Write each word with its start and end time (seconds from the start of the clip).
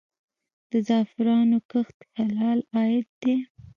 د 0.71 0.73
زعفرانو 0.87 1.57
کښت 1.71 1.97
حلال 2.17 2.59
عاید 2.75 3.07
دی؟ 3.21 3.35